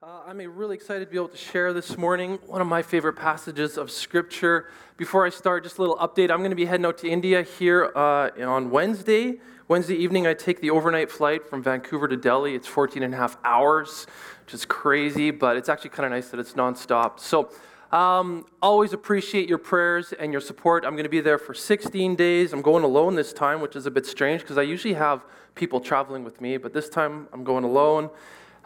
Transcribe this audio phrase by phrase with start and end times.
[0.00, 3.14] Uh, I'm really excited to be able to share this morning one of my favorite
[3.14, 4.70] passages of Scripture.
[4.96, 6.30] Before I start, just a little update.
[6.30, 9.40] I'm going to be heading out to India here uh, on Wednesday.
[9.66, 12.54] Wednesday evening, I take the overnight flight from Vancouver to Delhi.
[12.54, 14.06] It's 14 and a half hours,
[14.44, 17.18] which is crazy, but it's actually kind of nice that it's nonstop.
[17.18, 17.50] So,
[17.90, 20.84] um, always appreciate your prayers and your support.
[20.84, 22.52] I'm going to be there for 16 days.
[22.52, 25.24] I'm going alone this time, which is a bit strange because I usually have
[25.56, 28.10] people traveling with me, but this time I'm going alone.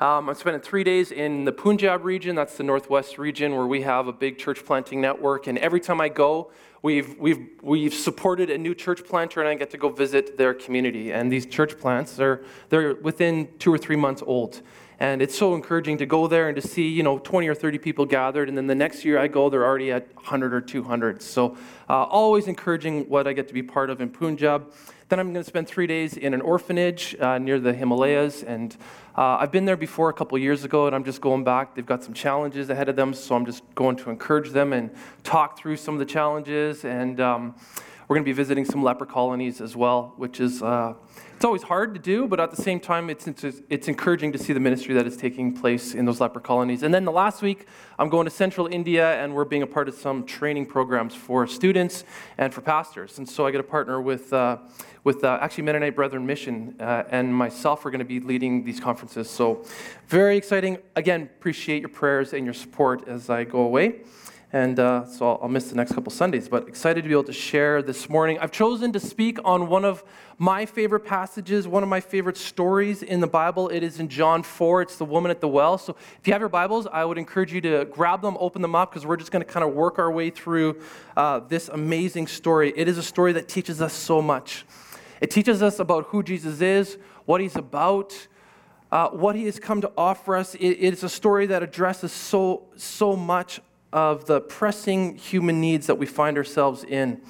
[0.02, 3.82] Um, I'm spending three days in the Punjab region, that's the northwest region where we
[3.82, 5.46] have a big church planting network.
[5.46, 6.50] And every time I go,
[6.82, 10.54] we've, we've, we've supported a new church planter and I get to go visit their
[10.54, 11.12] community.
[11.12, 14.60] And these church plants, are, they're within two or three months old.
[14.98, 17.78] And it's so encouraging to go there and to see, you know, 20 or 30
[17.78, 18.48] people gathered.
[18.48, 21.22] And then the next year I go, they're already at 100 or 200.
[21.22, 21.56] So
[21.88, 24.72] uh, always encouraging what I get to be part of in Punjab.
[25.08, 28.42] Then I'm going to spend three days in an orphanage uh, near the Himalayas.
[28.42, 28.76] And
[29.16, 31.74] uh, I've been there before a couple years ago, and I'm just going back.
[31.74, 34.90] They've got some challenges ahead of them, so I'm just going to encourage them and
[35.22, 36.84] talk through some of the challenges.
[36.84, 37.54] And um,
[38.08, 40.94] we're going to be visiting some leper colonies as well, which is uh,
[41.42, 44.38] it's always hard to do, but at the same time, it's, it's, it's encouraging to
[44.38, 46.84] see the ministry that is taking place in those leper colonies.
[46.84, 47.66] And then the last week,
[47.98, 51.48] I'm going to central India, and we're being a part of some training programs for
[51.48, 52.04] students
[52.38, 53.18] and for pastors.
[53.18, 54.58] And so I get to partner with, uh,
[55.02, 58.78] with uh, actually Mennonite Brethren Mission, uh, and myself are going to be leading these
[58.78, 59.28] conferences.
[59.28, 59.64] So
[60.06, 60.78] very exciting.
[60.94, 64.02] Again, appreciate your prayers and your support as I go away.
[64.54, 67.24] And uh, so I'll, I'll, miss the next couple Sundays, but excited to be able
[67.24, 68.38] to share this morning.
[68.38, 70.04] I've chosen to speak on one of
[70.36, 73.70] my favorite passages, one of my favorite stories in the Bible.
[73.70, 74.82] It is in John 4.
[74.82, 75.78] It's the woman at the well.
[75.78, 78.74] So if you have your Bibles, I would encourage you to grab them, open them
[78.74, 80.82] up, because we're just going to kind of work our way through
[81.16, 82.74] uh, this amazing story.
[82.76, 84.66] It is a story that teaches us so much.
[85.22, 88.28] It teaches us about who Jesus is, what he's about.
[88.90, 90.54] Uh, what he has come to offer us.
[90.56, 93.58] It, it's a story that addresses so, so much
[93.92, 97.20] of the pressing human needs that we find ourselves in.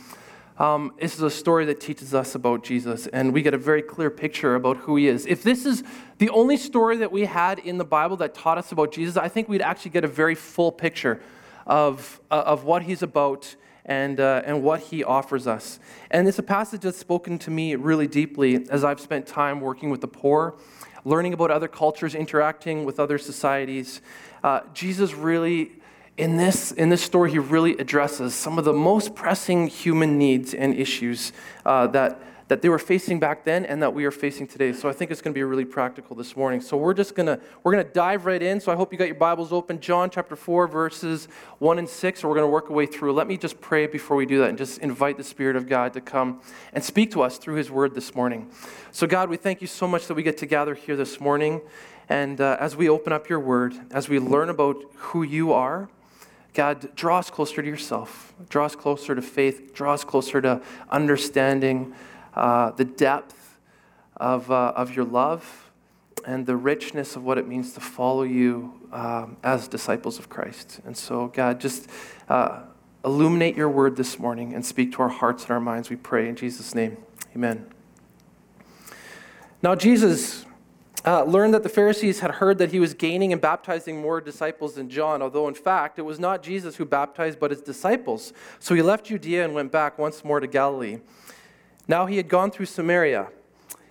[0.59, 3.83] Um, this is a story that teaches us about Jesus, and we get a very
[3.83, 5.27] clear picture about who he is.
[5.27, 5.83] If this is
[6.19, 9.29] the only story that we had in the Bible that taught us about Jesus, I
[9.29, 11.21] think we'd actually get a very full picture
[11.67, 15.81] of, uh, of what he's about and, uh, and what he offers us.
[16.11, 19.91] And it's a passage that's spoken to me really deeply as I've spent time working
[19.91, 20.55] with the poor,
[21.05, 24.01] learning about other cultures, interacting with other societies.
[24.45, 25.73] Uh, Jesus really
[26.17, 30.53] in this, in this story, he really addresses some of the most pressing human needs
[30.53, 31.33] and issues
[31.65, 34.75] uh, that, that they were facing back then and that we are facing today.
[34.75, 36.61] So I think it's going to be really practical this morning.
[36.61, 38.61] So we're just going to we're going to dive right in.
[38.61, 39.81] So I hope you got your Bibles open.
[39.81, 41.29] John chapter 4 verses
[41.61, 42.21] 1 and 6.
[42.21, 43.15] So we're going to work our way through.
[43.15, 45.95] Let me just pray before we do that and just invite the spirit of God
[45.95, 46.43] to come
[46.75, 48.51] and speak to us through his word this morning.
[48.91, 51.63] So God, we thank you so much that we get to gather here this morning.
[52.11, 55.89] And uh, as we open up your word, as we learn about who you are,
[56.55, 58.35] God, draw us closer to yourself.
[58.49, 59.73] Draw us closer to faith.
[59.75, 61.95] Draw us closer to understanding
[62.35, 63.59] uh, the depth
[64.17, 65.71] of, uh, of your love
[66.27, 70.81] and the richness of what it means to follow you um, as disciples of Christ.
[70.85, 71.89] And so, God, just
[72.29, 72.63] uh,
[73.05, 76.29] illuminate your word this morning and speak to our hearts and our minds, we pray.
[76.29, 76.99] In Jesus' name,
[77.35, 77.67] amen.
[79.63, 80.45] Now, Jesus
[81.05, 84.75] uh, learned that the Pharisees had heard that he was gaining and baptizing more disciples
[84.75, 88.33] than John, although in fact it was not Jesus who baptized, but his disciples.
[88.61, 90.99] So he left Judea and went back once more to Galilee.
[91.89, 93.29] Now he had gone through Samaria.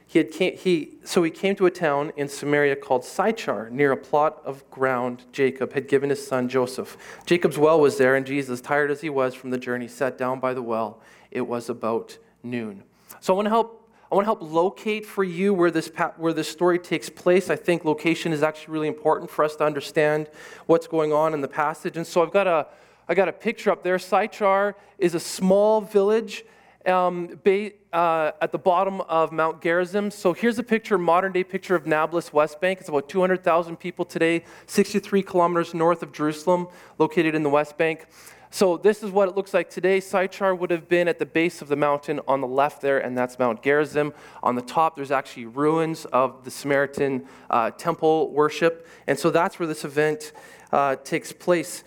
[0.07, 3.93] He had came, he, so he came to a town in Samaria called Sychar, near
[3.93, 6.97] a plot of ground Jacob had given his son Joseph.
[7.25, 10.41] Jacob's well was there, and Jesus, tired as he was from the journey, sat down
[10.41, 10.99] by the well.
[11.29, 12.83] It was about noon.
[13.21, 13.80] So I want to help
[14.11, 17.49] I want to help locate for you where this, where this story takes place.
[17.49, 20.29] I think location is actually really important for us to understand
[20.65, 21.95] what's going on in the passage.
[21.95, 22.67] And so I've got a,
[23.07, 23.97] I got a picture up there.
[23.97, 26.43] Sychar is a small village
[26.85, 30.11] um, ba- uh, at the bottom of Mount Gerizim.
[30.11, 32.81] So here's a picture, modern day picture of Nablus, West Bank.
[32.81, 36.67] It's about 200,000 people today, 63 kilometers north of Jerusalem,
[36.97, 38.07] located in the West Bank.
[38.53, 40.01] So this is what it looks like today.
[40.01, 43.17] Sychar would have been at the base of the mountain on the left there, and
[43.17, 44.13] that's Mount Gerizim.
[44.43, 48.89] On the top, there's actually ruins of the Samaritan uh, temple worship.
[49.07, 50.33] And so that's where this event
[50.73, 51.85] uh, takes place.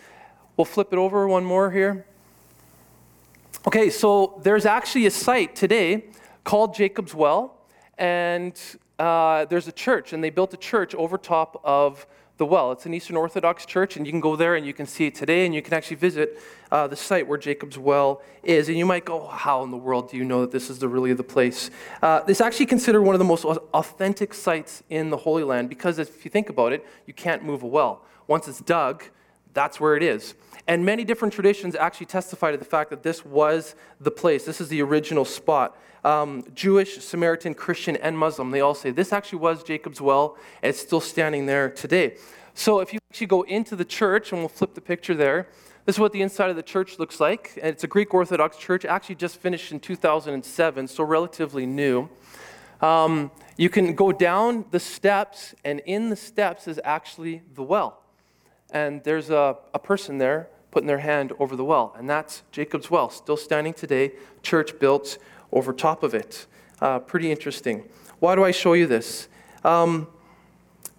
[0.57, 2.07] We'll flip it over one more here.
[3.67, 6.05] Okay, so there's actually a site today
[6.45, 7.59] called Jacob's Well,
[7.99, 8.59] and
[8.99, 12.07] uh, there's a church, and they built a church over top of
[12.37, 12.73] the well.
[12.73, 15.15] It's an Eastern Orthodox church, and you can go there and you can see it
[15.15, 16.41] today, and you can actually visit
[16.73, 18.69] uh, the site where Jacob's well is.
[18.69, 20.89] And you might go, How in the world do you know that this is the,
[20.89, 21.71] really the place?
[22.03, 25.99] Uh, it's actually considered one of the most authentic sites in the Holy Land because
[25.99, 28.03] if you think about it, you can't move a well.
[28.27, 29.05] Once it's dug,
[29.55, 30.35] that's where it is.
[30.67, 34.45] And many different traditions actually testify to the fact that this was the place.
[34.45, 35.77] This is the original spot.
[36.05, 40.79] Um, Jewish, Samaritan, Christian, and Muslim, they all say this actually was Jacob's well, it's
[40.79, 42.17] still standing there today.
[42.55, 45.49] So if you actually go into the church, and we'll flip the picture there,
[45.87, 47.59] this is what the inside of the church looks like.
[47.61, 52.09] And it's a Greek Orthodox church, actually just finished in 2007, so relatively new.
[52.81, 58.04] Um, you can go down the steps, and in the steps is actually the well.
[58.71, 61.95] And there's a, a person there putting their hand over the well.
[61.97, 64.13] And that's Jacob's well, still standing today,
[64.43, 65.19] church built
[65.53, 66.47] over top of it.
[66.81, 67.85] Uh, pretty interesting.
[68.19, 69.29] Why do I show you this?
[69.63, 70.09] Um,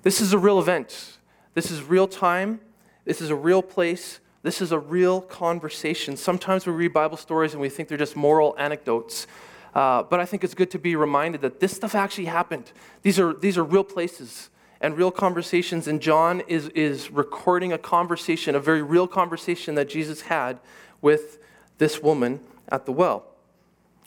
[0.04, 1.18] this is a real event.
[1.54, 2.62] This is real time.
[3.04, 4.20] This is a real place.
[4.44, 6.16] This is a real conversation.
[6.16, 9.28] Sometimes we read Bible stories and we think they're just moral anecdotes.
[9.74, 12.72] Uh, but I think it's good to be reminded that this stuff actually happened.
[13.02, 14.50] These are, these are real places
[14.86, 15.88] and real conversations.
[15.88, 20.60] And John is, is recording a conversation, a very real conversation that Jesus had
[21.02, 21.40] with
[21.80, 22.40] this woman
[22.70, 23.26] at the well.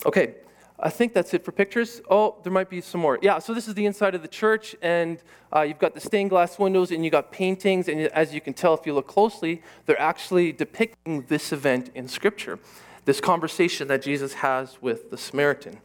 [0.06, 0.36] Okay,
[0.78, 2.00] I think that's it for pictures.
[2.08, 3.18] Oh, there might be some more.
[3.20, 5.20] Yeah, so this is the inside of the church, and
[5.52, 8.54] uh, you've got the stained glass windows, and you've got paintings, and as you can
[8.54, 12.60] tell if you look closely, they're actually depicting this event in Scripture,
[13.04, 15.78] this conversation that Jesus has with the Samaritan.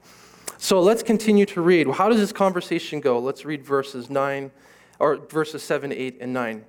[0.60, 1.90] So let's continue to read.
[1.90, 3.18] How does this conversation go?
[3.18, 4.51] Let's read verses 9
[5.03, 6.63] or verses 7, 8, and 9.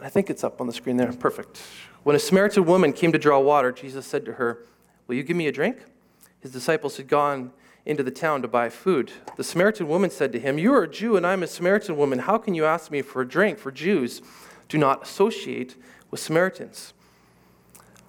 [0.00, 1.10] I think it's up on the screen there.
[1.14, 1.62] Perfect.
[2.02, 4.66] When a Samaritan woman came to draw water, Jesus said to her,
[5.06, 5.78] Will you give me a drink?
[6.40, 7.52] His disciples had gone
[7.86, 9.12] into the town to buy food.
[9.36, 11.96] The Samaritan woman said to him, You are a Jew, and I am a Samaritan
[11.96, 12.18] woman.
[12.18, 13.58] How can you ask me for a drink?
[13.58, 14.20] For Jews
[14.68, 15.74] do not associate
[16.10, 16.92] with Samaritans.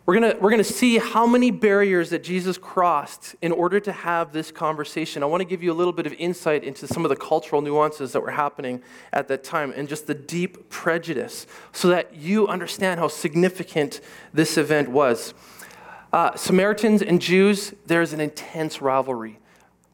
[0.09, 4.33] We're going we're to see how many barriers that Jesus crossed in order to have
[4.33, 5.21] this conversation.
[5.21, 7.61] I want to give you a little bit of insight into some of the cultural
[7.61, 8.81] nuances that were happening
[9.13, 14.01] at that time and just the deep prejudice so that you understand how significant
[14.33, 15.35] this event was.
[16.11, 19.38] Uh, Samaritans and Jews, there's an intense rivalry.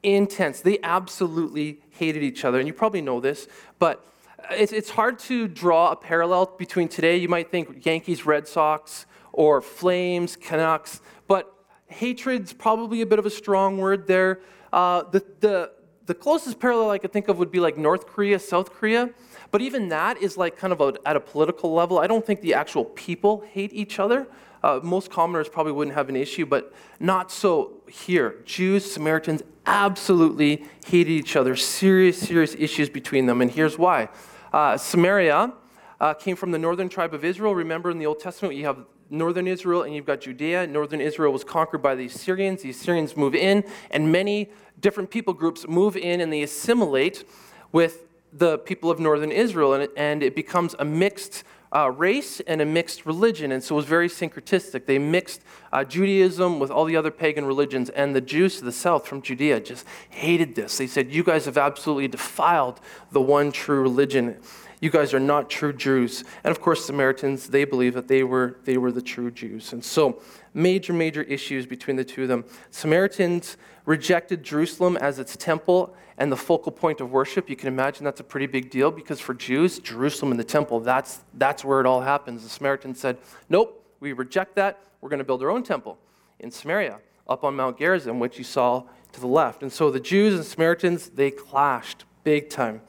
[0.01, 0.61] Intense.
[0.61, 2.57] They absolutely hated each other.
[2.57, 4.07] And you probably know this, but
[4.49, 7.17] it's, it's hard to draw a parallel between today.
[7.17, 9.05] You might think Yankees, Red Sox,
[9.35, 11.53] or Flames, Canucks, but
[11.87, 14.39] hatred's probably a bit of a strong word there.
[14.71, 15.71] Uh, the, the,
[16.05, 19.09] the closest parallel I could think of would be like North Korea, South Korea.
[19.51, 21.99] But even that is like kind of a, at a political level.
[21.99, 24.27] I don't think the actual people hate each other.
[24.63, 28.37] Uh, most commoners probably wouldn't have an issue, but not so here.
[28.45, 31.55] Jews, Samaritans absolutely hated each other.
[31.55, 33.41] Serious, serious issues between them.
[33.41, 34.09] And here's why
[34.53, 35.53] uh, Samaria
[35.99, 37.53] uh, came from the northern tribe of Israel.
[37.53, 40.67] Remember in the Old Testament, you have northern Israel and you've got Judea.
[40.67, 42.61] Northern Israel was conquered by the Assyrians.
[42.61, 44.49] The Assyrians move in, and many
[44.79, 47.23] different people groups move in and they assimilate
[47.71, 51.43] with the people of northern Israel, and it, and it becomes a mixed
[51.73, 53.51] uh, race and a mixed religion.
[53.51, 54.85] And so it was very syncretistic.
[54.85, 55.41] They mixed
[55.71, 59.21] uh, Judaism with all the other pagan religions, and the Jews to the south from
[59.21, 60.77] Judea just hated this.
[60.77, 62.79] They said, You guys have absolutely defiled
[63.11, 64.37] the one true religion.
[64.81, 66.23] You guys are not true Jews.
[66.43, 69.73] And of course, Samaritans, they believe that they were, they were the true Jews.
[69.73, 70.21] And so,
[70.53, 72.45] major, major issues between the two of them.
[72.71, 77.49] Samaritans rejected Jerusalem as its temple and the focal point of worship.
[77.49, 80.79] You can imagine that's a pretty big deal because for Jews, Jerusalem and the temple,
[80.79, 82.43] that's, that's where it all happens.
[82.43, 83.17] The Samaritans said,
[83.49, 84.81] Nope, we reject that.
[85.01, 85.97] We're going to build our own temple
[86.39, 89.61] in Samaria, up on Mount Gerizim, which you saw to the left.
[89.61, 92.81] And so the Jews and Samaritans, they clashed big time.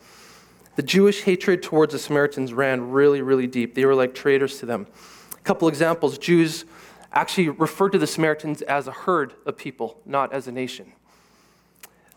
[0.77, 3.75] The Jewish hatred towards the Samaritans ran really, really deep.
[3.75, 4.87] They were like traitors to them.
[5.33, 6.67] A couple examples Jews
[7.13, 10.93] actually referred to the Samaritans as a herd of people, not as a nation.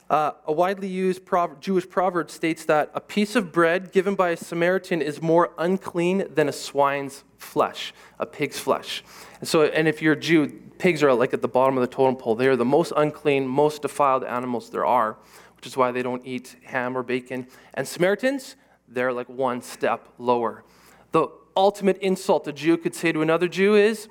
[0.10, 1.22] Uh, a widely used
[1.62, 6.26] Jewish proverb states that a piece of bread given by a Samaritan is more unclean
[6.34, 9.04] than a swine's flesh, a pig's flesh.
[9.40, 10.48] And so, and if you're a Jew,
[10.80, 12.36] pigs are like at the bottom of the totem pole.
[12.36, 15.18] They are the most unclean, most defiled animals there are
[15.60, 17.46] which is why they don't eat ham or bacon.
[17.74, 18.56] And Samaritans,
[18.88, 20.64] they're like one step lower.
[21.12, 24.08] The ultimate insult a Jew could say to another Jew is,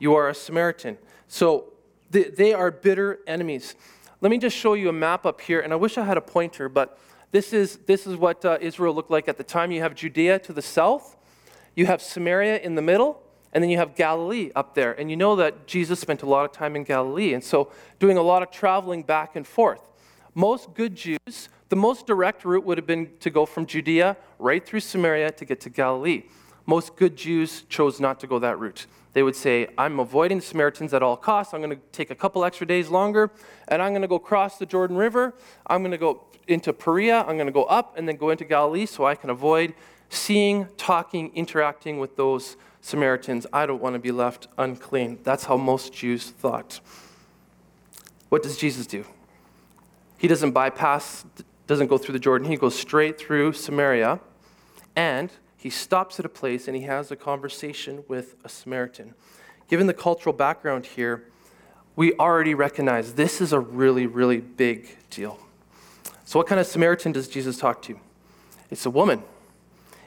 [0.00, 0.98] You are a Samaritan.
[1.28, 1.72] So
[2.10, 3.76] they are bitter enemies.
[4.20, 6.20] Let me just show you a map up here, and I wish I had a
[6.20, 6.98] pointer, but
[7.30, 9.70] this is, this is what uh, Israel looked like at the time.
[9.70, 11.16] You have Judea to the south,
[11.76, 14.98] you have Samaria in the middle, and then you have Galilee up there.
[14.98, 18.16] And you know that Jesus spent a lot of time in Galilee, and so doing
[18.16, 19.80] a lot of traveling back and forth.
[20.38, 24.64] Most good Jews The most direct route would have been to go from Judea right
[24.64, 26.22] through Samaria to get to Galilee.
[26.64, 28.86] Most good Jews chose not to go that route.
[29.14, 31.52] They would say, I'm avoiding the Samaritans at all costs.
[31.52, 33.32] I'm going to take a couple extra days longer,
[33.66, 35.34] and I'm going to go cross the Jordan River.
[35.66, 37.22] I'm going to go into Perea.
[37.22, 39.74] I'm going to go up and then go into Galilee so I can avoid
[40.08, 43.44] seeing, talking, interacting with those Samaritans.
[43.52, 45.18] I don't want to be left unclean.
[45.24, 46.78] That's how most Jews thought.
[48.28, 49.04] What does Jesus do?
[50.18, 51.24] He doesn't bypass,
[51.66, 52.48] doesn't go through the Jordan.
[52.48, 54.20] He goes straight through Samaria,
[54.96, 59.14] and he stops at a place and he has a conversation with a Samaritan.
[59.68, 61.24] Given the cultural background here,
[61.94, 65.38] we already recognize this is a really, really big deal.
[66.24, 67.98] So, what kind of Samaritan does Jesus talk to?
[68.70, 69.22] It's a woman.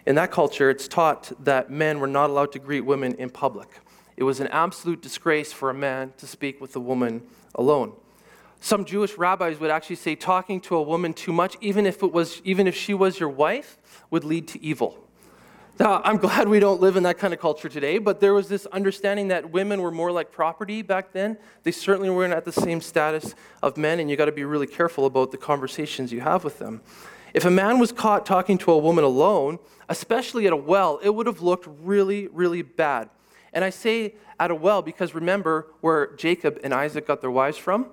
[0.06, 3.80] In that culture, it's taught that men were not allowed to greet women in public.
[4.18, 7.24] It was an absolute disgrace for a man to speak with a woman
[7.56, 7.94] alone.
[8.63, 12.13] Some Jewish rabbis would actually say talking to a woman too much, even if, it
[12.13, 13.80] was, even if she was your wife,
[14.12, 15.00] would lead to evil.
[15.80, 18.50] Now, I'm glad we don't live in that kind of culture today, but there was
[18.50, 21.39] this understanding that women were more like property back then.
[21.63, 24.68] They certainly weren't at the same status of men, and you got to be really
[24.68, 26.82] careful about the conversations you have with them.
[27.34, 29.58] If a man was caught talking to a woman alone,
[29.89, 33.10] especially at a well, it would have looked really, really bad.
[33.53, 37.58] And I say at a well because remember where Jacob and Isaac got their wives
[37.58, 37.88] from?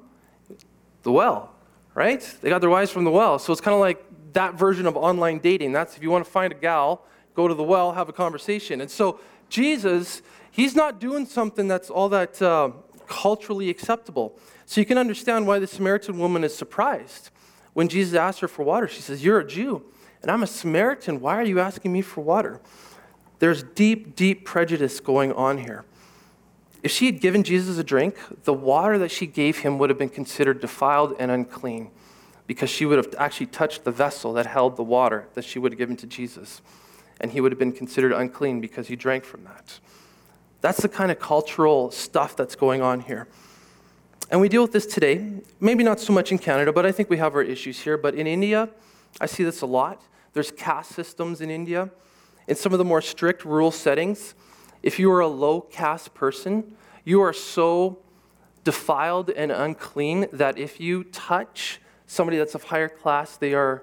[1.09, 1.55] The well,
[1.95, 2.21] right?
[2.43, 3.39] They got their wives from the well.
[3.39, 5.73] So it's kind of like that version of online dating.
[5.73, 8.83] That's if you want to find a gal, go to the well, have a conversation.
[8.83, 12.73] And so Jesus, he's not doing something that's all that uh,
[13.07, 14.39] culturally acceptable.
[14.67, 17.31] So you can understand why the Samaritan woman is surprised.
[17.73, 19.83] When Jesus asked her for water, she says, You're a Jew,
[20.21, 21.23] and I'm a Samaritan.
[21.23, 22.61] Why are you asking me for water?
[23.39, 25.87] There's deep, deep prejudice going on here.
[26.83, 29.99] If she had given Jesus a drink, the water that she gave him would have
[29.99, 31.91] been considered defiled and unclean
[32.47, 35.73] because she would have actually touched the vessel that held the water that she would
[35.73, 36.63] have given to Jesus.
[37.21, 39.81] And he would have been considered unclean because he drank from that.
[40.61, 43.29] That's the kind of cultural stuff that's going on here.
[44.31, 47.11] And we deal with this today, maybe not so much in Canada, but I think
[47.11, 47.97] we have our issues here.
[47.97, 48.69] But in India,
[49.21, 50.03] I see this a lot.
[50.33, 51.91] There's caste systems in India.
[52.47, 54.35] In some of the more strict rural settings,
[54.83, 57.99] if you are a low caste person, you are so
[58.65, 63.83] defiled and unclean that if you touch somebody that's of higher class, they are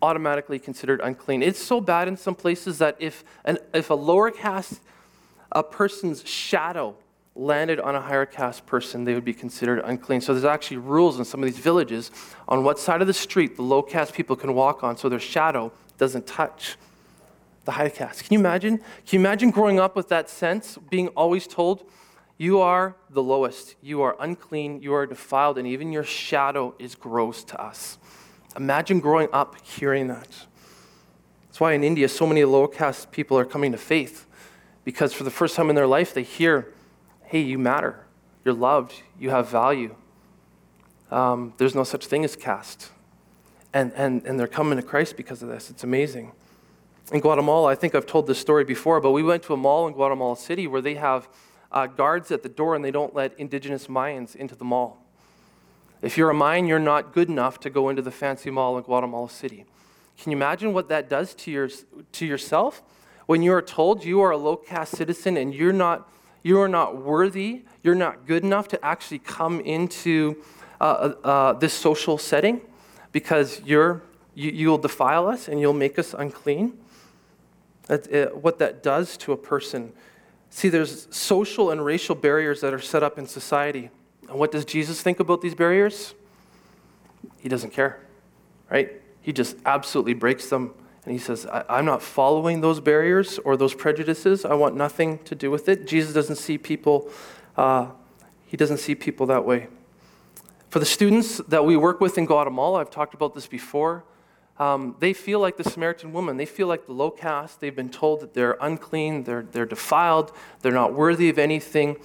[0.00, 1.42] automatically considered unclean.
[1.42, 4.80] It's so bad in some places that if, an, if a lower caste
[5.52, 6.96] a person's shadow
[7.34, 10.20] landed on a higher caste person, they would be considered unclean.
[10.20, 12.10] So there's actually rules in some of these villages
[12.48, 15.20] on what side of the street the low caste people can walk on so their
[15.20, 16.76] shadow doesn't touch
[17.64, 18.24] the high caste.
[18.24, 18.78] Can you imagine?
[18.78, 21.88] Can you imagine growing up with that sense, being always told,
[22.38, 26.94] you are the lowest, you are unclean, you are defiled, and even your shadow is
[26.94, 27.98] gross to us.
[28.56, 30.28] Imagine growing up hearing that.
[31.46, 34.26] That's why in India, so many low caste people are coming to faith,
[34.84, 36.72] because for the first time in their life, they hear
[37.32, 38.04] hey, you matter.
[38.44, 38.92] You're loved.
[39.18, 39.96] You have value.
[41.10, 42.90] Um, there's no such thing as caste.
[43.72, 45.70] And, and, and they're coming to Christ because of this.
[45.70, 46.32] It's amazing.
[47.10, 49.86] In Guatemala, I think I've told this story before, but we went to a mall
[49.86, 51.28] in Guatemala City where they have
[51.72, 55.04] uh, guards at the door and they don't let indigenous Mayans into the mall.
[56.00, 58.84] If you're a Mayan, you're not good enough to go into the fancy mall in
[58.84, 59.64] Guatemala City.
[60.18, 61.68] Can you imagine what that does to, your,
[62.12, 62.82] to yourself?
[63.26, 66.08] When you are told you are a low caste citizen and you're not
[66.42, 70.42] you are not worthy, you're not good enough to actually come into
[70.80, 72.60] uh, uh, uh, this social setting
[73.12, 74.02] because you're,
[74.34, 76.76] you, you'll defile us and you'll make us unclean.
[77.88, 79.92] Uh, what that does to a person.
[80.50, 83.90] See, there's social and racial barriers that are set up in society.
[84.28, 86.14] And what does Jesus think about these barriers?
[87.38, 88.00] He doesn't care,
[88.70, 88.92] right?
[89.20, 90.74] He just absolutely breaks them
[91.04, 94.44] and he says, I, am not following those barriers or those prejudices.
[94.44, 95.86] I want nothing to do with it.
[95.86, 97.10] Jesus doesn't see people,
[97.56, 97.88] uh,
[98.46, 99.66] he doesn't see people that way.
[100.70, 104.04] For the students that we work with in Guatemala, I've talked about this before,
[104.62, 106.36] um, they feel like the Samaritan woman.
[106.36, 107.60] They feel like the low caste.
[107.60, 111.96] They've been told that they're unclean, they're, they're defiled, they're not worthy of anything.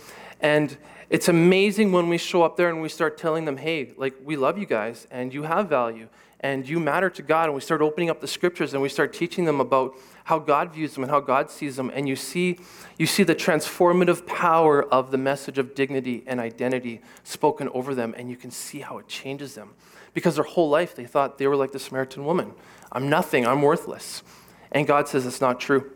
[0.42, 0.76] And
[1.12, 4.36] it's amazing when we show up there and we start telling them, hey, like, we
[4.36, 6.10] love you guys and you have value
[6.40, 7.46] and you matter to God.
[7.46, 10.74] And we start opening up the scriptures and we start teaching them about how God
[10.74, 11.92] views them and how God sees them.
[11.94, 12.58] And you see,
[12.98, 18.16] you see the transformative power of the message of dignity and identity spoken over them.
[18.18, 19.76] And you can see how it changes them.
[20.14, 22.54] Because their whole life they thought they were like the Samaritan woman
[22.92, 24.24] I'm nothing, I'm worthless.
[24.72, 25.92] And God says it's not true.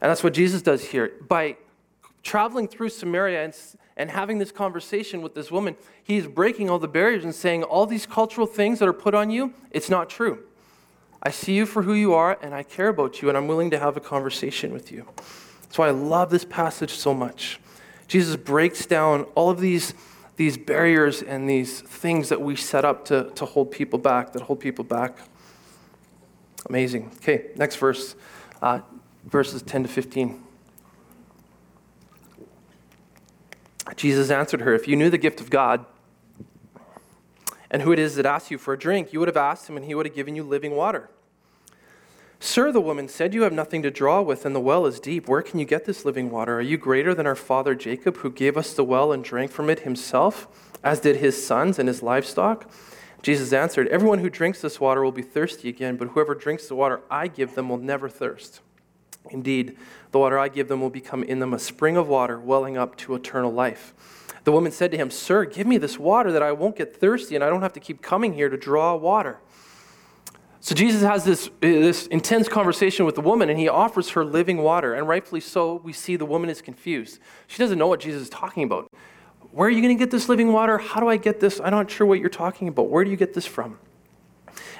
[0.00, 1.12] And that's what Jesus does here.
[1.28, 1.56] By
[2.22, 3.56] traveling through Samaria and,
[3.96, 7.86] and having this conversation with this woman, he's breaking all the barriers and saying, All
[7.86, 10.44] these cultural things that are put on you, it's not true.
[11.22, 13.70] I see you for who you are, and I care about you, and I'm willing
[13.70, 15.06] to have a conversation with you.
[15.62, 17.60] That's why I love this passage so much.
[18.06, 19.94] Jesus breaks down all of these,
[20.36, 24.42] these barriers and these things that we set up to, to hold people back, that
[24.42, 25.16] hold people back.
[26.68, 27.12] Amazing.
[27.16, 28.16] Okay, next verse,
[28.62, 28.80] uh,
[29.24, 30.42] verses 10 to 15.
[33.96, 35.84] Jesus answered her, If you knew the gift of God
[37.70, 39.76] and who it is that asks you for a drink, you would have asked him,
[39.76, 41.10] and he would have given you living water.
[42.44, 45.28] Sir, the woman said, You have nothing to draw with, and the well is deep.
[45.28, 46.58] Where can you get this living water?
[46.58, 49.70] Are you greater than our father Jacob, who gave us the well and drank from
[49.70, 50.46] it himself,
[50.84, 52.70] as did his sons and his livestock?
[53.22, 56.74] Jesus answered, Everyone who drinks this water will be thirsty again, but whoever drinks the
[56.74, 58.60] water I give them will never thirst.
[59.30, 59.78] Indeed,
[60.10, 62.94] the water I give them will become in them a spring of water welling up
[62.98, 63.94] to eternal life.
[64.44, 67.36] The woman said to him, Sir, give me this water that I won't get thirsty
[67.36, 69.38] and I don't have to keep coming here to draw water.
[70.64, 74.56] So Jesus has this, this intense conversation with the woman and he offers her living
[74.56, 74.94] water.
[74.94, 77.18] And rightfully so, we see the woman is confused.
[77.48, 78.88] She doesn't know what Jesus is talking about.
[79.50, 80.78] Where are you going to get this living water?
[80.78, 81.60] How do I get this?
[81.62, 82.88] I'm not sure what you're talking about.
[82.88, 83.78] Where do you get this from?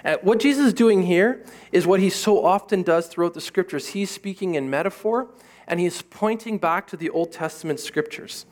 [0.03, 3.89] Uh, what Jesus is doing here is what he so often does throughout the scriptures.
[3.89, 5.29] He's speaking in metaphor
[5.67, 8.47] and he's pointing back to the Old Testament scriptures.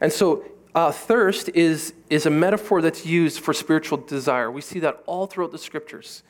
[0.00, 4.52] And so uh, thirst is, is a metaphor that's used for spiritual desire.
[4.52, 6.22] We see that all throughout the scriptures.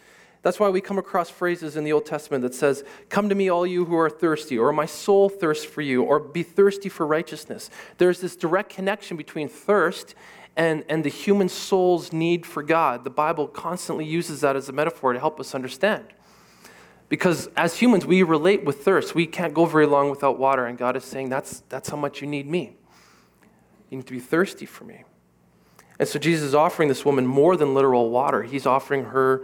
[0.46, 3.48] That's why we come across phrases in the Old Testament that says, Come to me,
[3.48, 7.04] all you who are thirsty, or my soul thirsts for you, or be thirsty for
[7.04, 7.68] righteousness.
[7.98, 10.14] There's this direct connection between thirst
[10.54, 13.02] and, and the human soul's need for God.
[13.02, 16.04] The Bible constantly uses that as a metaphor to help us understand.
[17.08, 19.16] Because as humans, we relate with thirst.
[19.16, 22.20] We can't go very long without water, and God is saying, That's, that's how much
[22.20, 22.76] you need me.
[23.90, 25.02] You need to be thirsty for me.
[25.98, 29.42] And so Jesus is offering this woman more than literal water, He's offering her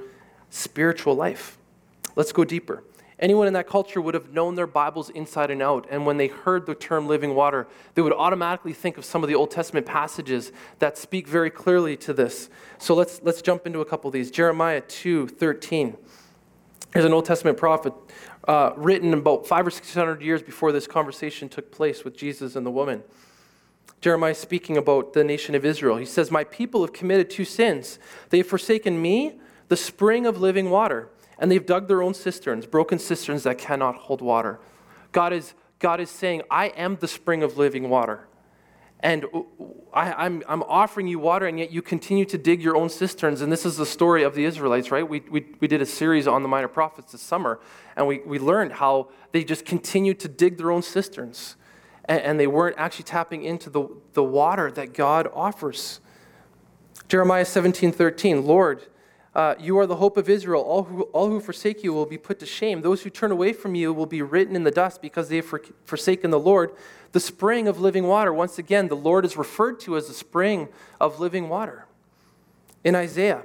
[0.53, 1.59] spiritual life.
[2.15, 2.85] Let's go deeper.
[3.19, 6.27] Anyone in that culture would have known their Bibles inside and out, and when they
[6.27, 9.87] heard the term living water, they would automatically think of some of the Old Testament
[9.87, 12.51] passages that speak very clearly to this.
[12.79, 14.31] So let's, let's jump into a couple of these.
[14.31, 15.97] Jeremiah 2 13.
[16.93, 17.95] Here's an Old Testament prophet
[18.47, 22.57] uh, written about five or six hundred years before this conversation took place with Jesus
[22.57, 23.03] and the woman.
[24.03, 25.97] Jeremiah speaking about the nation of Israel.
[25.97, 28.01] He says, My people have committed two sins.
[28.31, 29.38] They have forsaken me
[29.73, 31.09] the spring of living water.
[31.39, 34.61] And they've dug their own cisterns, broken cisterns that cannot hold water.
[35.13, 38.29] God is, God is saying, I am the spring of living water.
[39.01, 39.25] And
[39.95, 42.91] I, am I'm, I'm offering you water, and yet you continue to dig your own
[42.91, 43.41] cisterns.
[43.41, 45.09] And this is the story of the Israelites, right?
[45.09, 47.59] We, we, we did a series on the minor prophets this summer,
[47.97, 51.57] and we, we learned how they just continued to dig their own cisterns.
[52.05, 56.01] And, they weren't actually tapping into the, the water that God offers.
[57.09, 58.83] Jeremiah 17 13, Lord,
[59.35, 60.62] uh, you are the hope of Israel.
[60.62, 62.83] All who, all who forsake you will be put to shame.
[62.83, 65.47] Those who turn away from you will be written in the dust because they have
[65.47, 66.73] for, forsaken the Lord,
[67.12, 68.33] the spring of living water.
[68.33, 70.68] Once again, the Lord is referred to as the spring
[71.01, 71.87] of living water.
[72.85, 73.45] In Isaiah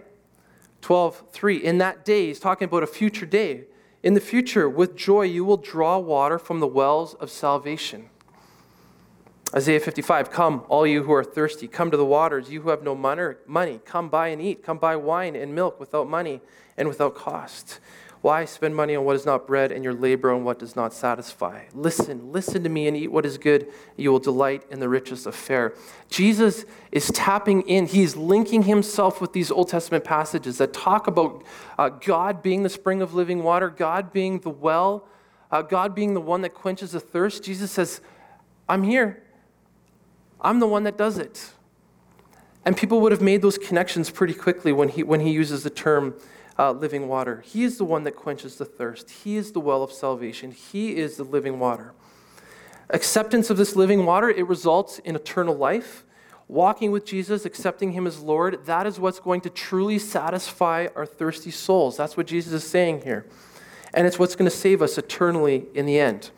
[0.82, 3.64] 12, 3, in that day, he's talking about a future day.
[4.04, 8.10] In the future, with joy, you will draw water from the wells of salvation.
[9.56, 12.50] Isaiah 55 Come, all you who are thirsty, come to the waters.
[12.50, 14.64] You who have no money, come buy and eat.
[14.64, 16.42] Come buy wine and milk without money
[16.78, 17.80] and without cost.
[18.22, 20.92] Why spend money on what is not bread and your labor on what does not
[20.92, 21.66] satisfy?
[21.74, 23.68] Listen, listen to me and eat what is good.
[23.96, 25.76] You will delight in the richest of fare.
[26.10, 27.86] Jesus is tapping in.
[27.86, 31.44] He's linking himself with these Old Testament passages that talk about
[31.78, 35.08] uh, God being the spring of living water, God being the well,
[35.52, 37.44] uh, God being the one that quenches the thirst.
[37.44, 38.02] Jesus says,
[38.68, 39.24] I'm here.
[40.42, 41.52] I'm the one that does it.
[42.66, 45.70] And people would have made those connections pretty quickly when he, when he uses the
[45.70, 46.16] term
[46.60, 47.42] uh, living water.
[47.46, 50.98] He is the one that quenches the thirst, He is the well of salvation, He
[50.98, 51.94] is the living water.
[52.90, 56.04] Acceptance of this living water, it results in eternal life.
[56.50, 61.06] Walking with Jesus, accepting Him as Lord, that is what's going to truly satisfy our
[61.06, 61.98] thirsty souls.
[61.98, 63.26] That's what Jesus is saying here.
[63.94, 66.32] And it's what's going to save us eternally in the end.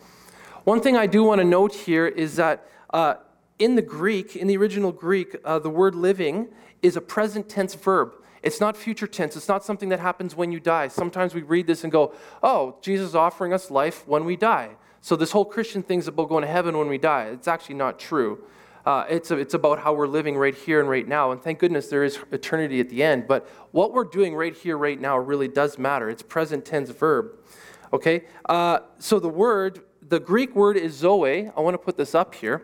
[0.63, 3.15] One thing I do want to note here is that uh,
[3.59, 6.47] in the Greek, in the original Greek, uh, the word living
[6.81, 8.13] is a present tense verb.
[8.41, 9.35] It's not future tense.
[9.35, 10.87] It's not something that happens when you die.
[10.87, 14.71] Sometimes we read this and go, oh, Jesus is offering us life when we die.
[15.01, 17.25] So this whole Christian thing about going to heaven when we die.
[17.25, 18.43] It's actually not true.
[18.85, 21.31] Uh, it's, a, it's about how we're living right here and right now.
[21.31, 23.27] And thank goodness there is eternity at the end.
[23.27, 26.09] But what we're doing right here, right now, really does matter.
[26.09, 27.31] It's present tense verb.
[27.91, 28.23] Okay?
[28.47, 31.49] Uh, so the word, the Greek word is zoe.
[31.55, 32.63] I want to put this up here.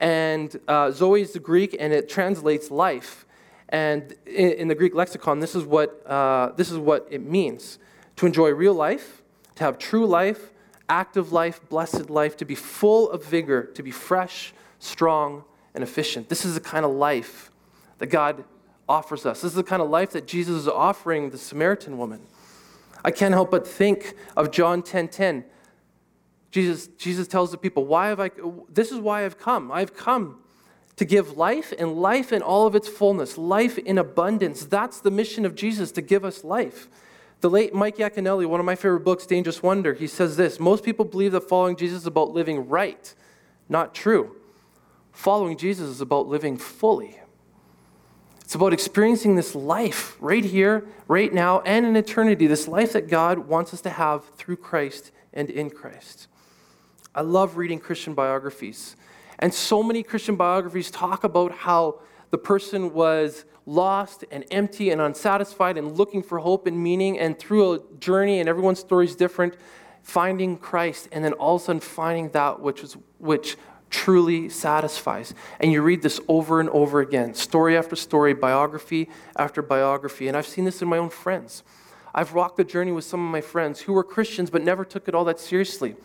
[0.00, 3.24] And uh, Zoe is the Greek, and it translates life.
[3.68, 7.78] And in, in the Greek lexicon, this is, what, uh, this is what it means
[8.16, 9.22] to enjoy real life,
[9.56, 10.52] to have true life,
[10.88, 16.28] active life, blessed life, to be full of vigor, to be fresh, strong, and efficient.
[16.28, 17.50] This is the kind of life
[17.98, 18.44] that God
[18.88, 19.42] offers us.
[19.42, 22.20] This is the kind of life that Jesus is offering the Samaritan woman.
[23.04, 24.84] I can't help but think of John 10:10.
[24.84, 25.44] 10, 10.
[26.50, 28.30] Jesus, Jesus tells the people, why have I
[28.68, 29.70] this is why I've come.
[29.70, 30.40] I've come
[30.96, 34.64] to give life and life in all of its fullness, life in abundance.
[34.64, 36.88] That's the mission of Jesus, to give us life.
[37.40, 40.84] The late Mike Yaconelli, one of my favorite books, Dangerous Wonder, he says this Most
[40.84, 43.14] people believe that following Jesus is about living right.
[43.68, 44.36] Not true.
[45.12, 47.20] Following Jesus is about living fully.
[48.40, 53.08] It's about experiencing this life right here, right now, and in eternity, this life that
[53.08, 56.28] God wants us to have through Christ and in Christ.
[57.16, 58.94] I love reading Christian biographies.
[59.38, 65.00] And so many Christian biographies talk about how the person was lost and empty and
[65.00, 69.16] unsatisfied and looking for hope and meaning, and through a journey, and everyone's story is
[69.16, 69.56] different,
[70.02, 73.56] finding Christ, and then all of a sudden finding that which, is, which
[73.88, 75.32] truly satisfies.
[75.58, 80.28] And you read this over and over again, story after story, biography after biography.
[80.28, 81.62] And I've seen this in my own friends.
[82.14, 85.08] I've walked the journey with some of my friends who were Christians but never took
[85.08, 85.96] it all that seriously.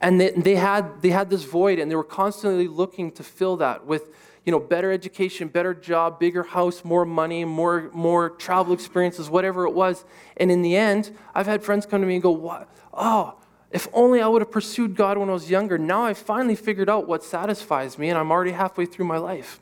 [0.00, 3.56] And they, they, had, they had this void, and they were constantly looking to fill
[3.58, 4.10] that with
[4.44, 9.66] you know, better education, better job, bigger house, more money, more, more travel experiences, whatever
[9.66, 10.04] it was.
[10.36, 12.68] And in the end, I've had friends come to me and go, what?
[12.92, 13.36] Oh,
[13.70, 15.78] if only I would have pursued God when I was younger.
[15.78, 19.60] Now I've finally figured out what satisfies me, and I'm already halfway through my life.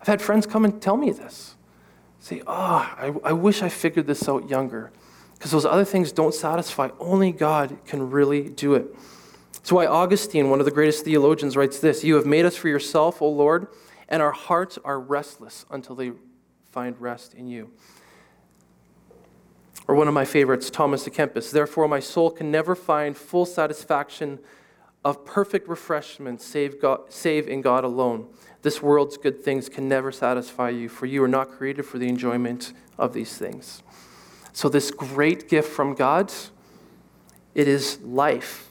[0.00, 1.54] I've had friends come and tell me this.
[2.18, 4.90] Say, oh, I, I wish I figured this out younger.
[5.34, 6.88] Because those other things don't satisfy.
[6.98, 8.96] Only God can really do it.
[9.66, 12.68] That's why Augustine, one of the greatest theologians, writes this You have made us for
[12.68, 13.66] yourself, O Lord,
[14.08, 16.12] and our hearts are restless until they
[16.70, 17.72] find rest in you.
[19.88, 23.44] Or one of my favorites, Thomas à Kempis Therefore, my soul can never find full
[23.44, 24.38] satisfaction
[25.04, 28.28] of perfect refreshment save, God, save in God alone.
[28.62, 32.06] This world's good things can never satisfy you, for you are not created for the
[32.06, 33.82] enjoyment of these things.
[34.52, 36.32] So, this great gift from God,
[37.56, 38.65] it is life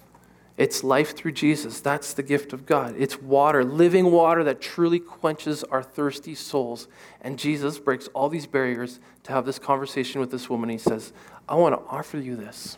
[0.58, 1.82] it's life through Jesus.
[1.82, 2.96] That's the gift of God.
[2.98, 6.88] It's water, living water that truly quenches our thirsty souls.
[7.20, 10.70] And Jesus breaks all these barriers to have this conversation with this woman.
[10.70, 11.12] He says,
[11.50, 12.78] I want to offer you this.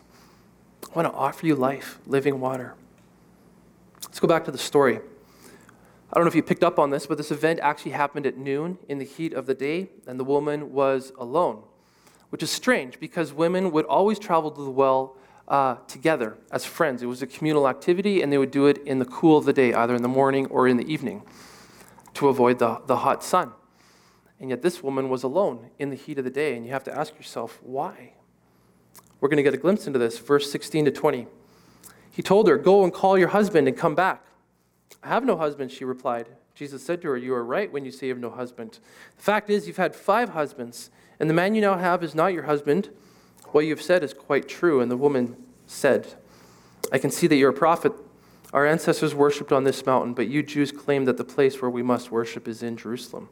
[0.90, 2.74] I want to offer you life, living water.
[4.04, 4.96] Let's go back to the story.
[4.96, 8.36] I don't know if you picked up on this, but this event actually happened at
[8.36, 11.62] noon in the heat of the day, and the woman was alone,
[12.30, 15.16] which is strange because women would always travel to the well
[15.48, 17.02] uh, together as friends.
[17.02, 19.52] It was a communal activity, and they would do it in the cool of the
[19.52, 21.22] day, either in the morning or in the evening,
[22.14, 23.52] to avoid the, the hot sun.
[24.38, 26.84] And yet, this woman was alone in the heat of the day, and you have
[26.84, 28.12] to ask yourself, why?
[29.20, 31.26] We're going to get a glimpse into this, verse 16 to 20.
[32.10, 34.24] He told her, Go and call your husband and come back.
[35.02, 36.28] I have no husband, she replied.
[36.54, 38.78] Jesus said to her, You are right when you say you have no husband.
[39.16, 42.32] The fact is, you've had five husbands, and the man you now have is not
[42.32, 42.90] your husband.
[43.52, 44.80] What you've said is quite true.
[44.80, 46.06] And the woman said,
[46.92, 47.92] I can see that you're a prophet.
[48.52, 51.82] Our ancestors worshipped on this mountain, but you Jews claim that the place where we
[51.82, 53.28] must worship is in Jerusalem.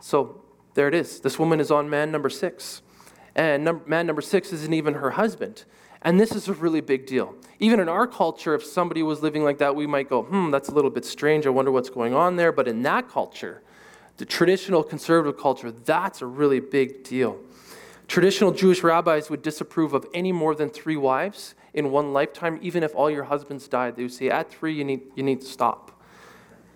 [0.00, 0.42] So
[0.74, 1.20] there it is.
[1.20, 2.82] This woman is on man number six.
[3.34, 5.64] And num- man number six isn't even her husband.
[6.02, 7.34] And this is a really big deal.
[7.60, 10.68] Even in our culture, if somebody was living like that, we might go, hmm, that's
[10.68, 11.46] a little bit strange.
[11.46, 12.50] I wonder what's going on there.
[12.50, 13.62] But in that culture,
[14.16, 17.38] the traditional conservative culture, that's a really big deal.
[18.12, 22.82] Traditional Jewish rabbis would disapprove of any more than three wives in one lifetime, even
[22.82, 23.96] if all your husbands died.
[23.96, 25.98] They would say, at three, you need, you need to stop.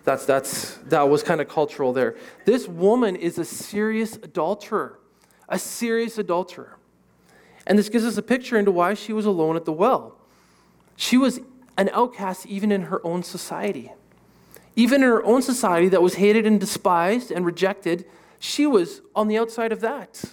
[0.03, 2.15] That's, that's, that was kind of cultural there.
[2.45, 4.97] This woman is a serious adulterer,
[5.47, 6.79] a serious adulterer.
[7.67, 10.17] And this gives us a picture into why she was alone at the well.
[10.95, 11.39] She was
[11.77, 13.91] an outcast even in her own society.
[14.75, 18.05] Even in her own society that was hated and despised and rejected,
[18.39, 20.23] she was on the outside of that.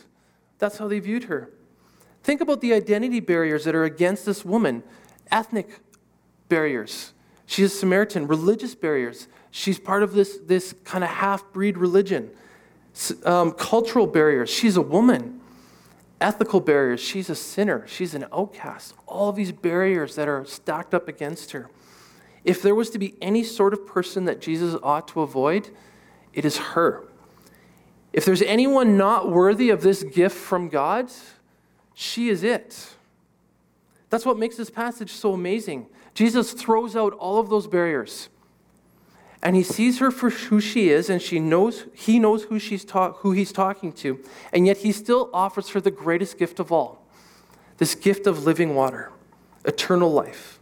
[0.64, 1.50] That's how they viewed her.
[2.22, 4.82] Think about the identity barriers that are against this woman
[5.30, 5.68] ethnic
[6.48, 7.12] barriers.
[7.44, 9.28] She's a Samaritan, religious barriers.
[9.50, 12.30] She's part of this, this kind of half breed religion.
[13.26, 14.48] Um, cultural barriers.
[14.48, 15.38] She's a woman.
[16.18, 17.00] Ethical barriers.
[17.02, 17.86] She's a sinner.
[17.86, 18.94] She's an outcast.
[19.06, 21.68] All these barriers that are stacked up against her.
[22.42, 25.68] If there was to be any sort of person that Jesus ought to avoid,
[26.32, 27.06] it is her.
[28.14, 31.10] If there's anyone not worthy of this gift from God,
[31.94, 32.94] she is it.
[34.08, 35.88] That's what makes this passage so amazing.
[36.14, 38.28] Jesus throws out all of those barriers.
[39.44, 42.82] and he sees her for who she is, and she knows he knows who she's
[42.82, 44.18] ta- who he's talking to,
[44.54, 47.06] and yet he still offers her the greatest gift of all,
[47.76, 49.12] this gift of living water,
[49.66, 50.58] eternal life.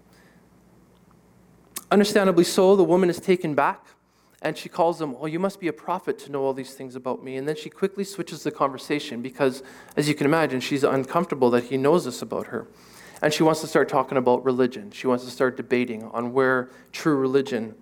[1.92, 3.86] Understandably so, the woman is taken back,
[4.42, 6.94] and she calls him, "Well, you must be a prophet to know all these things
[6.94, 9.62] about me." And then she quickly switches the conversation because,
[9.96, 12.66] as you can imagine, she's uncomfortable that he knows this about her.
[13.22, 14.90] And she wants to start talking about religion.
[14.90, 17.76] She wants to start debating on where true religion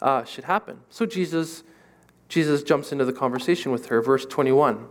[0.00, 0.80] uh, should happen.
[0.88, 1.64] So Jesus,
[2.28, 4.00] Jesus jumps into the conversation with her.
[4.00, 4.86] Verse 21.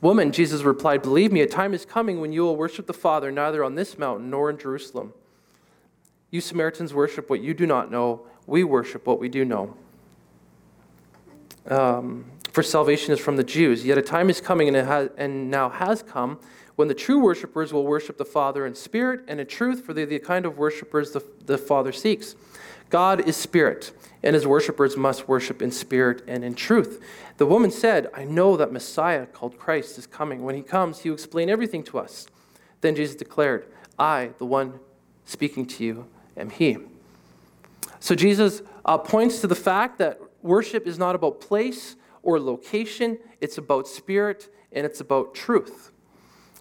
[0.00, 3.32] Woman, Jesus replied, Believe me, a time is coming when you will worship the Father
[3.32, 5.14] neither on this mountain nor in Jerusalem.
[6.30, 8.26] You Samaritans worship what you do not know.
[8.46, 9.74] We worship what we do know.
[11.66, 13.84] Um, for salvation is from the Jews.
[13.84, 16.38] Yet a time is coming and, has, and now has come
[16.76, 20.06] when the true worshippers will worship the Father in spirit and in truth, for they're
[20.06, 22.36] the kind of worshippers the, the Father seeks.
[22.88, 23.92] God is spirit,
[24.22, 27.02] and his worshippers must worship in spirit and in truth.
[27.36, 30.42] The woman said, I know that Messiah, called Christ, is coming.
[30.42, 32.26] When he comes, he will explain everything to us.
[32.80, 33.66] Then Jesus declared,
[33.98, 34.80] I, the one
[35.26, 36.78] speaking to you, am he.
[38.00, 43.18] So Jesus uh, points to the fact that worship is not about place or location,
[43.40, 45.92] it's about spirit and it's about truth.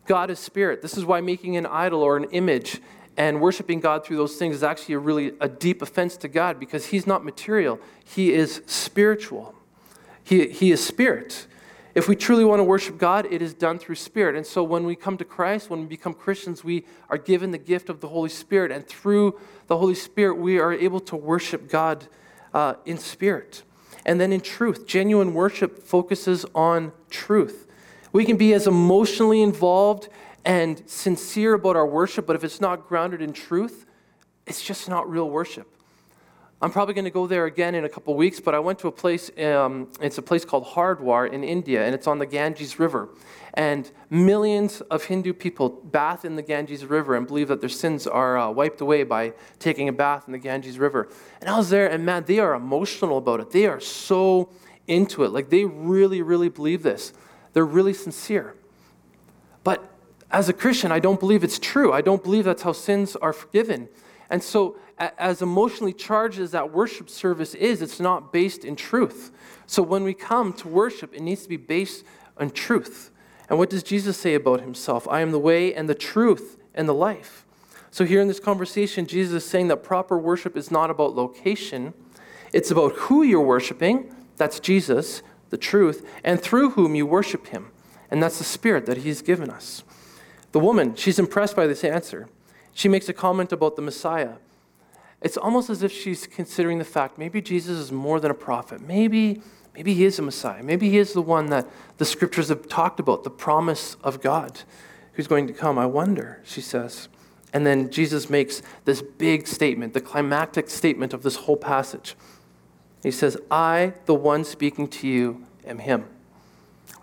[0.05, 0.81] God is spirit.
[0.81, 2.79] This is why making an idol or an image
[3.17, 6.59] and worshiping God through those things is actually a really a deep offense to God
[6.59, 7.79] because he's not material.
[8.05, 9.55] He is spiritual.
[10.23, 11.47] He, he is spirit.
[11.95, 14.35] If we truly want to worship God, it is done through spirit.
[14.35, 17.57] And so when we come to Christ, when we become Christians, we are given the
[17.57, 18.71] gift of the Holy Spirit.
[18.71, 22.07] And through the Holy Spirit, we are able to worship God
[22.53, 23.63] uh, in spirit.
[24.07, 27.67] And then in truth, genuine worship focuses on truth.
[28.13, 30.07] We can be as emotionally involved
[30.45, 33.85] and sincere about our worship, but if it's not grounded in truth,
[34.47, 35.76] it's just not real worship.
[36.59, 38.87] I'm probably going to go there again in a couple weeks, but I went to
[38.87, 42.79] a place, um, it's a place called Hardwar in India, and it's on the Ganges
[42.79, 43.09] River.
[43.53, 48.07] And millions of Hindu people bath in the Ganges River and believe that their sins
[48.07, 51.09] are uh, wiped away by taking a bath in the Ganges River.
[51.41, 53.51] And I was there, and man, they are emotional about it.
[53.51, 54.49] They are so
[54.87, 55.29] into it.
[55.29, 57.13] Like, they really, really believe this.
[57.53, 58.55] They're really sincere.
[59.63, 59.87] But
[60.31, 61.93] as a Christian, I don't believe it's true.
[61.93, 63.89] I don't believe that's how sins are forgiven.
[64.29, 69.31] And so, as emotionally charged as that worship service is, it's not based in truth.
[69.65, 72.03] So, when we come to worship, it needs to be based
[72.37, 73.11] on truth.
[73.49, 75.07] And what does Jesus say about himself?
[75.07, 77.45] I am the way and the truth and the life.
[77.91, 81.93] So, here in this conversation, Jesus is saying that proper worship is not about location,
[82.53, 84.13] it's about who you're worshiping.
[84.35, 87.71] That's Jesus the truth, and through whom you worship him.
[88.09, 89.83] And that's the spirit that he's given us.
[90.51, 92.27] The woman, she's impressed by this answer.
[92.77, 94.33] She makes a comment about the Messiah.
[95.23, 98.81] It's almost as if she's considering the fact maybe Jesus is more than a prophet.
[98.81, 99.41] Maybe,
[99.73, 100.61] maybe he is a Messiah.
[100.61, 104.61] Maybe he is the one that the scriptures have talked about, the promise of God
[105.13, 105.79] who's going to come.
[105.79, 107.09] I wonder, she says.
[107.51, 112.15] And then Jesus makes this big statement, the climactic statement of this whole passage.
[113.01, 116.05] He says, I, the one speaking to you, am him.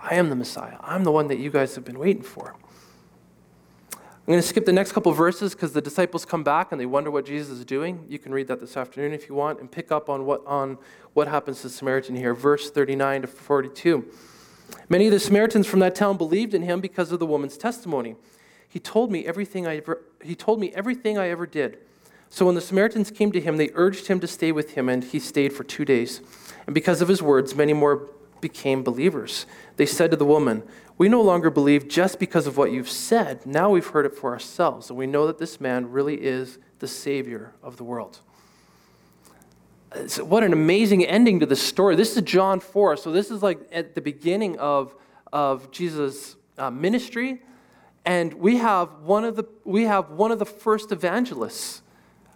[0.00, 0.76] I am the Messiah.
[0.82, 2.54] I'm the one that you guys have been waiting for.
[4.26, 6.86] I'm going to skip the next couple verses because the disciples come back and they
[6.86, 8.06] wonder what Jesus is doing.
[8.08, 10.78] You can read that this afternoon if you want and pick up on what, on
[11.12, 14.02] what happens to the Samaritan here, verse 39 to 42.
[14.88, 18.16] Many of the Samaritans from that town believed in him because of the woman's testimony.
[18.66, 21.76] He told me everything I ever, he told me everything I ever did.
[22.30, 25.04] So when the Samaritans came to him, they urged him to stay with him, and
[25.04, 26.22] he stayed for two days.
[26.64, 28.08] And because of his words, many more
[28.40, 29.44] became believers.
[29.76, 30.62] They said to the woman,
[30.96, 33.44] We no longer believe just because of what you've said.
[33.44, 36.86] Now we've heard it for ourselves, and we know that this man really is the
[36.86, 38.20] Savior of the world.
[40.20, 41.96] what an amazing ending to the story.
[41.96, 42.96] This is John 4.
[42.96, 44.94] So, this is like at the beginning of,
[45.32, 47.42] of Jesus' uh, ministry.
[48.04, 51.82] And we have, one of the, we have one of the first evangelists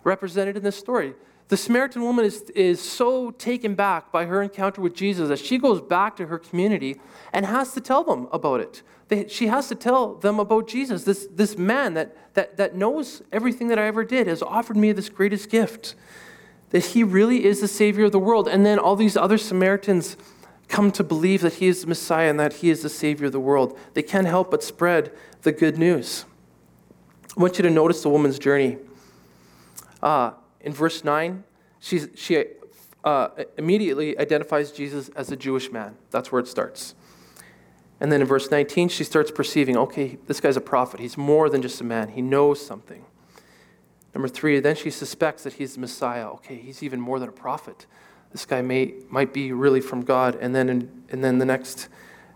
[0.03, 1.15] represented in this story.
[1.49, 5.57] The Samaritan woman is, is so taken back by her encounter with Jesus that she
[5.59, 7.01] goes back to her community
[7.33, 8.83] and has to tell them about it.
[9.09, 11.05] They, she has to tell them about Jesus.
[11.05, 14.93] This, this man that, that, that knows everything that I ever did has offered me
[14.93, 15.95] this greatest gift
[16.71, 18.47] that he really is the Savior of the world.
[18.47, 20.19] And then all these other Samaritans
[20.69, 23.33] come to believe that he is the Messiah and that he is the Savior of
[23.33, 23.79] the world.
[23.95, 25.11] They can't help but spread
[25.43, 26.27] the good news.
[27.35, 28.77] I want you to notice the woman's journey.
[30.03, 31.45] Uh, in verse 9,
[31.81, 32.45] she's, she
[33.05, 35.97] uh, immediately identifies Jesus as a Jewish man.
[36.11, 36.95] That's where it starts.
[38.01, 41.01] And then in verse 19, she starts perceiving okay, this guy's a prophet.
[41.01, 43.05] He's more than just a man, he knows something.
[44.15, 46.29] Number three, then she suspects that he's the Messiah.
[46.31, 47.87] Okay, he's even more than a prophet.
[48.33, 50.37] this guy may, might be really from God.
[50.41, 51.89] And then, in, and then the next,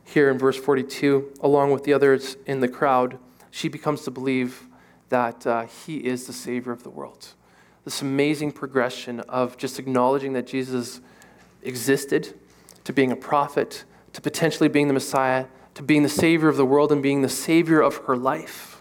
[0.05, 3.19] here in verse 42, along with the others in the crowd,
[3.51, 4.69] she becomes to believe
[5.09, 7.35] that uh, he is the Savior of the world.
[7.85, 11.01] This amazing progression of just acknowledging that Jesus
[11.63, 12.35] existed,
[12.85, 16.67] to being a prophet, to potentially being the Messiah, to being the Savior of the
[16.67, 18.81] world, and being the Savior of her life.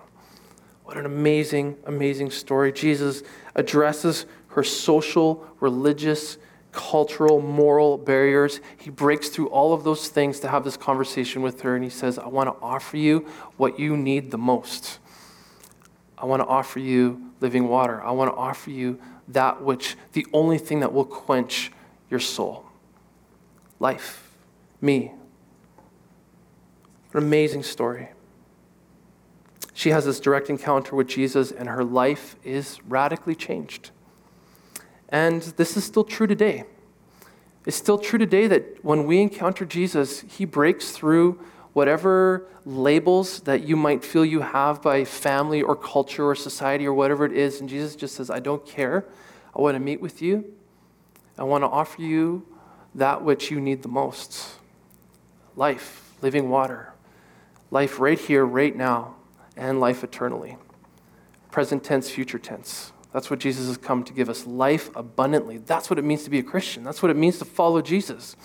[0.84, 2.72] What an amazing, amazing story.
[2.72, 3.24] Jesus
[3.56, 6.38] addresses her social, religious,
[6.72, 8.60] cultural, moral barriers.
[8.78, 11.90] He breaks through all of those things to have this conversation with her, and he
[11.90, 13.26] says, I want to offer you
[13.58, 15.00] what you need the most.
[16.18, 18.02] I want to offer you living water.
[18.02, 21.72] I want to offer you that which, the only thing that will quench
[22.10, 22.66] your soul
[23.82, 24.38] life,
[24.80, 25.12] me.
[27.14, 28.10] An amazing story.
[29.74, 33.90] She has this direct encounter with Jesus, and her life is radically changed.
[35.10, 36.66] And this is still true today.
[37.66, 41.40] It's still true today that when we encounter Jesus, he breaks through
[41.74, 46.94] whatever labels that you might feel you have by family or culture or society or
[46.94, 47.60] whatever it is.
[47.60, 49.06] And Jesus just says, I don't care.
[49.56, 50.54] I want to meet with you.
[51.38, 52.46] I want to offer you
[52.96, 54.56] that which you need the most
[55.56, 56.94] life, living water,
[57.70, 59.16] life right here, right now,
[59.56, 60.58] and life eternally.
[61.52, 62.92] Present tense, future tense.
[63.14, 65.58] That's what Jesus has come to give us life abundantly.
[65.58, 66.84] That's what it means to be a Christian.
[66.84, 68.36] That's what it means to follow Jesus.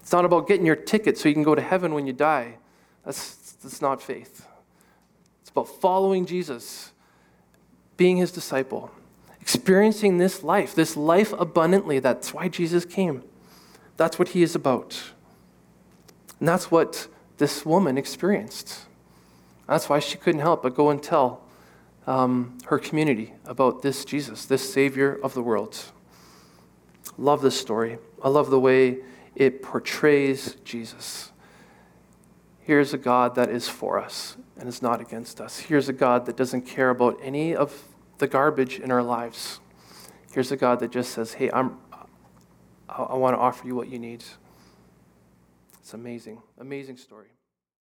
[0.00, 2.58] It's not about getting your ticket so you can go to heaven when you die.
[3.04, 4.46] That's, that's not faith.
[5.40, 6.92] It's about following Jesus,
[7.96, 8.90] being his disciple,
[9.40, 11.98] experiencing this life, this life abundantly.
[11.98, 13.22] That's why Jesus came.
[13.96, 15.00] That's what he is about.
[16.38, 18.82] And that's what this woman experienced.
[19.66, 21.42] That's why she couldn't help but go and tell
[22.06, 25.78] um, her community about this Jesus, this Savior of the world.
[27.18, 27.98] Love this story.
[28.22, 28.98] I love the way
[29.34, 31.31] it portrays Jesus.
[32.64, 35.58] Here's a God that is for us and is not against us.
[35.58, 39.58] Here's a God that doesn't care about any of the garbage in our lives.
[40.32, 41.78] Here's a God that just says, Hey, I'm,
[42.88, 44.22] I, I want to offer you what you need.
[45.80, 47.28] It's amazing, amazing story.